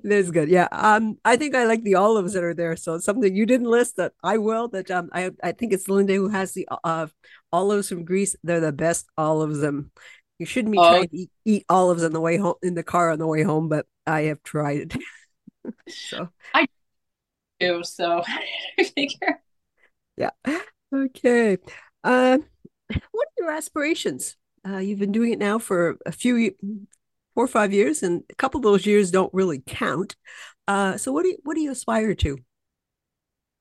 That's 0.02 0.30
good. 0.30 0.48
Yeah 0.48 0.68
um 0.72 1.18
i 1.24 1.36
think 1.36 1.54
i 1.54 1.64
like 1.64 1.82
the 1.82 1.94
olives 1.94 2.32
that 2.34 2.44
are 2.44 2.54
there. 2.54 2.76
So 2.76 2.98
something 2.98 3.34
you 3.34 3.46
didn't 3.46 3.70
list 3.70 3.96
that 3.96 4.12
i 4.22 4.38
will 4.38 4.68
that 4.68 4.90
um 4.90 5.10
i 5.12 5.30
i 5.42 5.52
think 5.52 5.72
it's 5.72 5.88
linda 5.88 6.14
who 6.14 6.28
has 6.28 6.52
the 6.52 6.68
uh 6.84 7.06
olives 7.52 7.88
from 7.88 8.04
greece. 8.04 8.36
They're 8.42 8.60
the 8.60 8.72
best 8.72 9.06
olives 9.16 9.62
um 9.62 9.90
you 10.38 10.46
shouldn't 10.46 10.72
be 10.72 10.78
oh. 10.78 10.88
trying 10.88 11.08
to 11.08 11.16
eat, 11.16 11.30
eat 11.44 11.64
olives 11.68 12.04
on 12.04 12.12
the 12.12 12.20
way 12.20 12.36
home 12.36 12.54
in 12.62 12.74
the 12.74 12.84
car 12.84 13.10
on 13.10 13.18
the 13.18 13.26
way 13.26 13.42
home 13.42 13.68
but 13.68 13.86
i 14.06 14.22
have 14.22 14.42
tried. 14.42 14.96
It 15.64 15.74
so. 15.88 16.28
I 16.54 16.66
do 17.60 17.82
so 17.82 18.22
figure. 18.94 19.40
Yeah. 20.16 20.30
Okay. 20.94 21.58
Uh 22.04 22.38
what 23.10 23.28
are 23.28 23.42
your 23.44 23.50
aspirations? 23.50 24.36
Uh, 24.66 24.78
you've 24.78 24.98
been 24.98 25.12
doing 25.12 25.32
it 25.32 25.38
now 25.38 25.58
for 25.58 25.98
a 26.04 26.12
few 26.12 26.52
four 27.38 27.44
or 27.44 27.46
five 27.46 27.72
years, 27.72 28.02
and 28.02 28.24
a 28.30 28.34
couple 28.34 28.58
of 28.58 28.64
those 28.64 28.84
years 28.84 29.12
don't 29.12 29.32
really 29.32 29.62
count. 29.64 30.16
Uh, 30.66 30.96
so, 30.96 31.12
what 31.12 31.22
do 31.22 31.28
you, 31.28 31.36
what 31.44 31.54
do 31.54 31.60
you 31.60 31.70
aspire 31.70 32.12
to? 32.12 32.36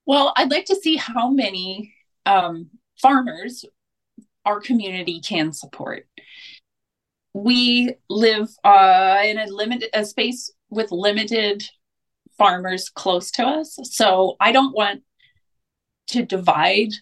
Well, 0.07 0.33
I'd 0.35 0.49
like 0.49 0.65
to 0.65 0.75
see 0.75 0.95
how 0.95 1.29
many 1.29 1.93
um, 2.25 2.71
farmers 2.99 3.65
our 4.45 4.59
community 4.61 5.21
can 5.21 5.53
support. 5.53 6.07
We 7.35 7.93
live 8.09 8.49
uh, 8.63 9.19
in 9.23 9.37
a 9.37 9.45
limited 9.45 9.91
a 9.93 10.05
space 10.05 10.51
with 10.71 10.91
limited 10.91 11.63
farmers 12.35 12.89
close 12.89 13.29
to 13.33 13.45
us, 13.45 13.77
so 13.83 14.37
I 14.39 14.53
don't 14.53 14.75
want 14.75 15.03
to 16.07 16.25
divide 16.25 16.93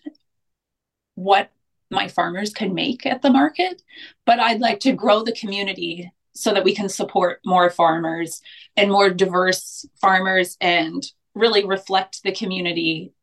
what 1.13 1.51
my 1.89 2.09
farmers 2.09 2.51
can 2.51 2.73
make 2.73 3.05
at 3.05 3.21
the 3.21 3.31
market, 3.31 3.81
but 4.25 4.41
I'd 4.41 4.59
like 4.59 4.81
to 4.81 4.91
grow 4.91 5.23
the 5.23 5.31
community 5.31 6.11
so 6.35 6.53
that 6.53 6.63
we 6.63 6.75
can 6.75 6.89
support 6.89 7.39
more 7.45 7.69
farmers 7.69 8.41
and 8.75 8.91
more 8.91 9.09
diverse 9.09 9.85
farmers 10.01 10.57
and 10.59 11.05
really 11.33 11.65
reflect 11.65 12.21
the 12.23 12.31
community 12.31 13.13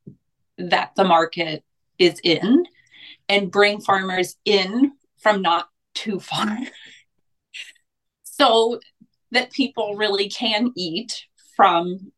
that 0.59 0.93
the 0.97 1.05
market 1.05 1.63
is 1.99 2.21
in 2.25 2.65
and 3.29 3.51
bring 3.51 3.81
farmers 3.81 4.37
in 4.45 4.93
from 5.19 5.43
not 5.43 5.69
too 5.95 6.21
far. 6.21 6.59
So 8.25 8.81
that 9.31 9.53
people 9.53 9.95
really 9.95 10.29
can 10.29 10.73
eat 10.75 11.27
from 11.55 12.13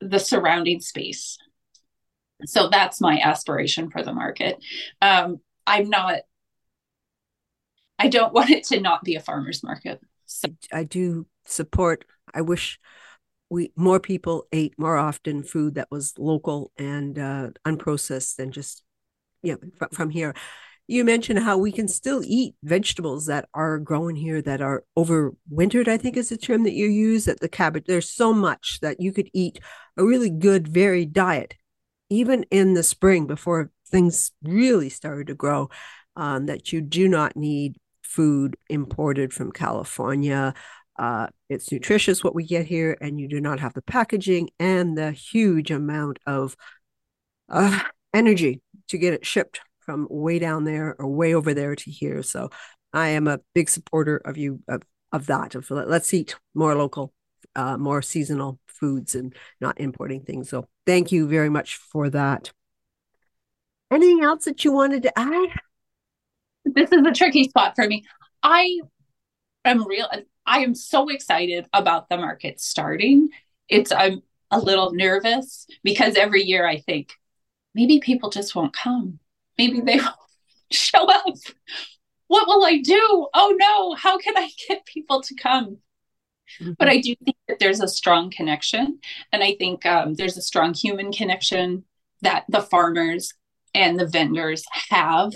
the 0.00 0.18
surrounding 0.18 0.80
space. 0.80 1.36
So 2.46 2.68
that's 2.68 3.02
my 3.02 3.20
aspiration 3.20 3.90
for 3.90 4.02
the 4.02 4.14
market. 4.14 4.56
Um, 5.02 5.40
i'm 5.66 5.88
not 5.88 6.20
I 7.98 8.08
don't 8.08 8.32
want 8.32 8.50
it 8.50 8.64
to 8.64 8.80
not 8.80 9.04
be 9.04 9.14
a 9.14 9.20
farmer's 9.20 9.62
market. 9.62 10.00
So. 10.26 10.48
I 10.72 10.84
do 10.84 11.26
support. 11.46 12.04
I 12.32 12.40
wish 12.40 12.78
we 13.50 13.72
more 13.76 14.00
people 14.00 14.46
ate 14.52 14.74
more 14.78 14.96
often 14.96 15.42
food 15.42 15.74
that 15.74 15.90
was 15.90 16.14
local 16.18 16.72
and 16.76 17.18
uh, 17.18 17.50
unprocessed 17.64 18.36
than 18.36 18.50
just 18.52 18.82
you 19.42 19.52
know 19.52 19.86
from, 19.92 20.10
here. 20.10 20.34
You 20.86 21.04
mentioned 21.04 21.38
how 21.38 21.56
we 21.56 21.72
can 21.72 21.88
still 21.88 22.22
eat 22.24 22.56
vegetables 22.62 23.26
that 23.26 23.48
are 23.54 23.78
grown 23.78 24.16
here 24.16 24.42
that 24.42 24.60
are 24.60 24.84
overwintered. 24.98 25.88
I 25.88 25.96
think 25.96 26.16
is 26.16 26.28
the 26.28 26.36
term 26.36 26.64
that 26.64 26.74
you 26.74 26.86
use. 26.86 27.26
That 27.26 27.40
the 27.40 27.48
cabbage. 27.48 27.84
There's 27.86 28.10
so 28.10 28.32
much 28.32 28.80
that 28.80 29.00
you 29.00 29.12
could 29.12 29.30
eat 29.32 29.60
a 29.96 30.04
really 30.04 30.30
good 30.30 30.68
varied 30.68 31.12
diet, 31.12 31.54
even 32.10 32.44
in 32.50 32.74
the 32.74 32.82
spring 32.82 33.26
before 33.26 33.70
things 33.88 34.32
really 34.42 34.88
started 34.88 35.28
to 35.28 35.34
grow. 35.34 35.70
Um, 36.16 36.46
that 36.46 36.72
you 36.72 36.80
do 36.80 37.08
not 37.08 37.36
need 37.36 37.76
food 38.14 38.56
imported 38.68 39.32
from 39.32 39.50
California. 39.50 40.54
Uh, 40.96 41.26
it's 41.48 41.72
nutritious 41.72 42.22
what 42.22 42.34
we 42.34 42.46
get 42.46 42.66
here, 42.66 42.96
and 43.00 43.18
you 43.18 43.28
do 43.28 43.40
not 43.40 43.58
have 43.58 43.74
the 43.74 43.82
packaging 43.82 44.50
and 44.60 44.96
the 44.96 45.10
huge 45.10 45.72
amount 45.72 46.20
of 46.26 46.56
uh, 47.48 47.80
energy 48.12 48.62
to 48.88 48.98
get 48.98 49.12
it 49.12 49.26
shipped 49.26 49.60
from 49.80 50.06
way 50.08 50.38
down 50.38 50.64
there 50.64 50.94
or 50.98 51.08
way 51.08 51.34
over 51.34 51.52
there 51.52 51.74
to 51.74 51.90
here. 51.90 52.22
So 52.22 52.50
I 52.92 53.08
am 53.08 53.26
a 53.26 53.40
big 53.54 53.68
supporter 53.68 54.18
of 54.18 54.36
you 54.36 54.60
of, 54.68 54.82
of 55.10 55.26
that. 55.26 55.56
Of 55.56 55.68
let's 55.70 56.14
eat 56.14 56.36
more 56.54 56.76
local, 56.76 57.12
uh, 57.56 57.76
more 57.76 58.00
seasonal 58.00 58.60
foods 58.66 59.16
and 59.16 59.34
not 59.60 59.80
importing 59.80 60.22
things. 60.22 60.48
So 60.48 60.68
thank 60.86 61.10
you 61.10 61.26
very 61.26 61.50
much 61.50 61.76
for 61.76 62.08
that. 62.10 62.52
Anything 63.90 64.22
else 64.22 64.44
that 64.44 64.64
you 64.64 64.72
wanted 64.72 65.02
to 65.02 65.18
add? 65.18 65.48
This 66.64 66.92
is 66.92 67.06
a 67.06 67.12
tricky 67.12 67.44
spot 67.44 67.74
for 67.76 67.86
me. 67.86 68.04
I 68.42 68.80
am 69.64 69.86
real. 69.86 70.08
I 70.46 70.60
am 70.60 70.74
so 70.74 71.08
excited 71.08 71.66
about 71.72 72.08
the 72.08 72.16
market 72.16 72.60
starting. 72.60 73.30
It's 73.68 73.92
I'm 73.92 74.22
a 74.50 74.58
little 74.58 74.92
nervous 74.92 75.66
because 75.82 76.16
every 76.16 76.42
year 76.42 76.66
I 76.66 76.78
think 76.78 77.12
maybe 77.74 78.00
people 78.00 78.30
just 78.30 78.54
won't 78.54 78.74
come. 78.74 79.18
Maybe 79.58 79.80
they 79.80 79.96
won't 79.98 80.16
show 80.70 81.06
up. 81.06 81.34
What 82.26 82.46
will 82.46 82.64
I 82.64 82.78
do? 82.78 83.28
Oh 83.34 83.54
no! 83.58 83.94
How 83.94 84.18
can 84.18 84.36
I 84.36 84.50
get 84.68 84.86
people 84.86 85.22
to 85.22 85.34
come? 85.34 85.78
Mm-hmm. 86.60 86.72
But 86.78 86.88
I 86.88 86.98
do 86.98 87.14
think 87.24 87.36
that 87.48 87.58
there's 87.58 87.80
a 87.80 87.88
strong 87.88 88.30
connection, 88.30 88.98
and 89.32 89.42
I 89.42 89.54
think 89.54 89.86
um, 89.86 90.14
there's 90.14 90.36
a 90.36 90.42
strong 90.42 90.74
human 90.74 91.12
connection 91.12 91.84
that 92.22 92.44
the 92.48 92.62
farmers 92.62 93.32
and 93.74 93.98
the 93.98 94.06
vendors 94.06 94.64
have 94.90 95.32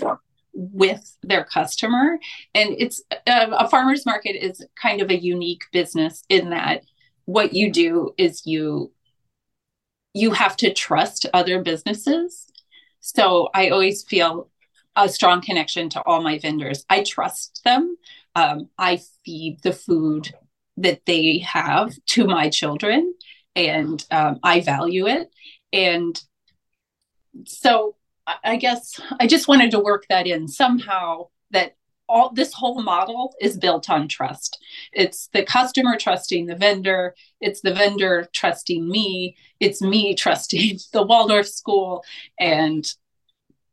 with 0.53 1.17
their 1.23 1.43
customer 1.43 2.19
and 2.53 2.75
it's 2.77 3.01
a, 3.27 3.47
a 3.51 3.69
farmers 3.69 4.05
market 4.05 4.35
is 4.35 4.65
kind 4.81 5.01
of 5.01 5.09
a 5.09 5.19
unique 5.19 5.63
business 5.71 6.23
in 6.29 6.49
that 6.49 6.81
what 7.25 7.53
you 7.53 7.71
do 7.71 8.11
is 8.17 8.45
you 8.45 8.91
you 10.13 10.31
have 10.31 10.57
to 10.57 10.73
trust 10.73 11.25
other 11.33 11.61
businesses 11.61 12.51
so 12.99 13.49
i 13.53 13.69
always 13.69 14.03
feel 14.03 14.49
a 14.95 15.09
strong 15.09 15.41
connection 15.41 15.89
to 15.89 16.01
all 16.05 16.21
my 16.21 16.39
vendors. 16.39 16.85
I 16.89 17.03
trust 17.03 17.61
them. 17.63 17.97
Um, 18.35 18.69
I 18.77 19.01
feed 19.25 19.59
the 19.63 19.73
food 19.73 20.33
that 20.77 21.05
they 21.05 21.39
have 21.39 21.93
to 22.07 22.25
my 22.25 22.49
children, 22.49 23.13
and 23.55 24.03
um, 24.11 24.39
I 24.43 24.61
value 24.61 25.07
it. 25.07 25.29
And 25.73 26.21
so 27.45 27.95
I 28.43 28.55
guess 28.57 28.99
I 29.19 29.27
just 29.27 29.47
wanted 29.47 29.71
to 29.71 29.79
work 29.79 30.05
that 30.09 30.27
in 30.27 30.47
somehow 30.47 31.27
that 31.51 31.75
all 32.07 32.31
this 32.33 32.53
whole 32.53 32.81
model 32.81 33.35
is 33.39 33.57
built 33.57 33.89
on 33.89 34.07
trust. 34.07 34.61
It's 34.91 35.29
the 35.31 35.43
customer 35.43 35.95
trusting 35.97 36.47
the 36.47 36.55
vendor, 36.55 37.15
it's 37.39 37.61
the 37.61 37.73
vendor 37.73 38.27
trusting 38.33 38.89
me, 38.89 39.37
it's 39.59 39.81
me 39.81 40.15
trusting 40.23 40.79
the 40.91 41.03
Waldorf 41.03 41.47
school 41.47 42.03
and 42.39 42.85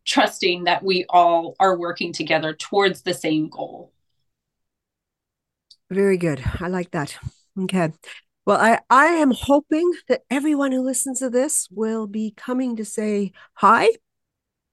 trusting 0.04 0.64
that 0.64 0.84
we 0.84 1.04
all 1.08 1.56
are 1.58 1.76
working 1.76 2.12
together 2.12 2.54
towards 2.54 3.02
the 3.02 3.14
same 3.14 3.48
goal. 3.48 3.92
Very 5.90 6.18
good. 6.18 6.42
I 6.60 6.68
like 6.68 6.90
that. 6.92 7.18
Okay. 7.58 7.92
Well, 8.44 8.60
I, 8.60 8.80
I 8.90 9.06
am 9.06 9.32
hoping 9.32 9.90
that 10.08 10.22
everyone 10.30 10.70
who 10.70 10.82
listens 10.82 11.18
to 11.18 11.30
this 11.30 11.68
will 11.70 12.06
be 12.06 12.32
coming 12.36 12.76
to 12.76 12.84
say 12.84 13.32
hi 13.54 13.88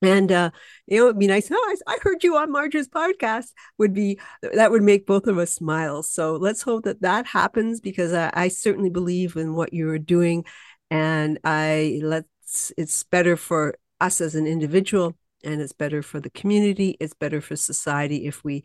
and 0.03 0.31
uh, 0.31 0.51
you 0.87 0.99
know, 0.99 1.05
it'd 1.05 1.19
be 1.19 1.27
nice. 1.27 1.49
Oh, 1.51 1.75
I, 1.87 1.93
I 1.93 1.97
heard 2.01 2.23
you 2.23 2.37
on 2.37 2.51
Marj's 2.51 2.87
podcast. 2.87 3.51
Would 3.77 3.93
be 3.93 4.19
that 4.41 4.71
would 4.71 4.83
make 4.83 5.05
both 5.05 5.27
of 5.27 5.37
us 5.37 5.53
smile. 5.53 6.03
So 6.03 6.35
let's 6.35 6.61
hope 6.61 6.83
that 6.85 7.01
that 7.01 7.25
happens 7.25 7.79
because 7.79 8.13
I, 8.13 8.31
I 8.33 8.47
certainly 8.47 8.89
believe 8.89 9.35
in 9.35 9.53
what 9.55 9.73
you're 9.73 9.99
doing, 9.99 10.45
and 10.89 11.39
I 11.43 11.99
let's. 12.03 12.71
It's 12.77 13.03
better 13.03 13.35
for 13.35 13.75
us 13.99 14.21
as 14.21 14.35
an 14.35 14.45
individual, 14.45 15.15
and 15.43 15.61
it's 15.61 15.73
better 15.73 16.01
for 16.01 16.19
the 16.19 16.29
community. 16.29 16.97
It's 16.99 17.13
better 17.13 17.41
for 17.41 17.55
society 17.55 18.27
if 18.27 18.43
we 18.43 18.63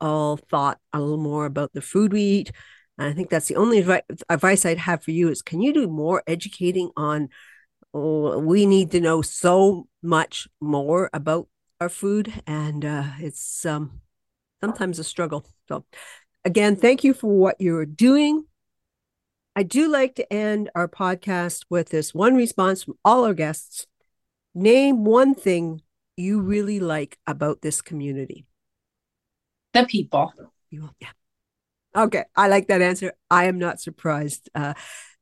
all 0.00 0.36
thought 0.36 0.78
a 0.92 1.00
little 1.00 1.18
more 1.18 1.46
about 1.46 1.72
the 1.72 1.82
food 1.82 2.12
we 2.12 2.22
eat. 2.22 2.52
And 2.98 3.08
I 3.08 3.12
think 3.12 3.30
that's 3.30 3.48
the 3.48 3.56
only 3.56 3.78
advice, 3.78 4.02
advice 4.28 4.66
I'd 4.66 4.78
have 4.78 5.02
for 5.02 5.10
you 5.10 5.28
is: 5.30 5.42
can 5.42 5.62
you 5.62 5.72
do 5.72 5.88
more 5.88 6.22
educating 6.26 6.90
on 6.96 7.28
we 7.92 8.66
need 8.66 8.90
to 8.92 9.00
know 9.00 9.22
so 9.22 9.88
much 10.02 10.48
more 10.60 11.10
about 11.12 11.48
our 11.80 11.88
food, 11.88 12.42
and 12.46 12.84
uh, 12.84 13.04
it's 13.18 13.64
um, 13.64 14.00
sometimes 14.60 14.98
a 14.98 15.04
struggle. 15.04 15.46
So, 15.68 15.84
again, 16.44 16.76
thank 16.76 17.04
you 17.04 17.14
for 17.14 17.30
what 17.36 17.60
you're 17.60 17.86
doing. 17.86 18.44
I 19.56 19.62
do 19.62 19.88
like 19.88 20.14
to 20.14 20.32
end 20.32 20.70
our 20.74 20.88
podcast 20.88 21.64
with 21.68 21.88
this 21.88 22.14
one 22.14 22.34
response 22.34 22.84
from 22.84 22.94
all 23.04 23.24
our 23.24 23.34
guests. 23.34 23.86
Name 24.54 25.04
one 25.04 25.34
thing 25.34 25.82
you 26.16 26.40
really 26.40 26.80
like 26.80 27.18
about 27.26 27.62
this 27.62 27.82
community. 27.82 28.46
The 29.72 29.84
people. 29.86 30.32
You, 30.70 30.90
yeah. 31.00 31.10
Okay, 31.96 32.24
I 32.36 32.48
like 32.48 32.68
that 32.68 32.82
answer. 32.82 33.12
I 33.30 33.46
am 33.46 33.58
not 33.58 33.80
surprised. 33.80 34.48
Uh, 34.54 34.74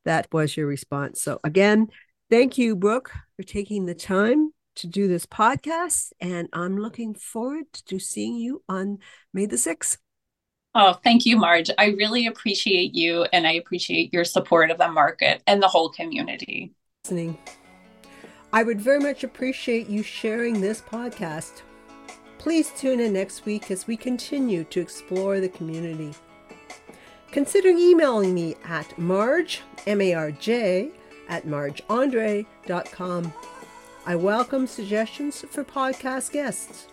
that 0.04 0.28
was 0.32 0.56
your 0.56 0.66
response. 0.66 1.22
So 1.22 1.40
again, 1.42 1.88
Thank 2.30 2.58
you, 2.58 2.76
Brooke, 2.76 3.12
for 3.36 3.42
taking 3.42 3.86
the 3.86 3.94
time 3.94 4.52
to 4.76 4.86
do 4.86 5.08
this 5.08 5.24
podcast. 5.24 6.12
And 6.20 6.48
I'm 6.52 6.76
looking 6.76 7.14
forward 7.14 7.72
to 7.86 7.98
seeing 7.98 8.36
you 8.36 8.62
on 8.68 8.98
May 9.32 9.46
the 9.46 9.56
6th. 9.56 9.96
Oh, 10.74 10.92
thank 10.92 11.24
you, 11.24 11.38
Marj. 11.38 11.70
I 11.78 11.86
really 11.86 12.26
appreciate 12.26 12.94
you 12.94 13.24
and 13.32 13.46
I 13.46 13.52
appreciate 13.52 14.12
your 14.12 14.24
support 14.24 14.70
of 14.70 14.76
the 14.76 14.88
market 14.88 15.42
and 15.46 15.62
the 15.62 15.68
whole 15.68 15.88
community. 15.88 16.74
Listening. 17.04 17.38
I 18.52 18.62
would 18.62 18.80
very 18.80 19.00
much 19.00 19.24
appreciate 19.24 19.88
you 19.88 20.02
sharing 20.02 20.60
this 20.60 20.82
podcast. 20.82 21.62
Please 22.36 22.70
tune 22.76 23.00
in 23.00 23.14
next 23.14 23.46
week 23.46 23.70
as 23.70 23.86
we 23.86 23.96
continue 23.96 24.64
to 24.64 24.80
explore 24.80 25.40
the 25.40 25.48
community. 25.48 26.14
Consider 27.32 27.70
emailing 27.70 28.34
me 28.34 28.54
at 28.64 28.96
marj, 28.98 29.62
M 29.86 30.00
A 30.00 30.14
R 30.14 30.30
J, 30.30 30.90
at 31.28 31.46
marjandre.com. 31.46 33.32
I 34.06 34.16
welcome 34.16 34.66
suggestions 34.66 35.44
for 35.50 35.64
podcast 35.64 36.32
guests. 36.32 36.86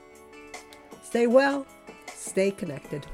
Stay 1.04 1.28
well, 1.28 1.65
stay 2.08 2.52
connected. 2.52 3.06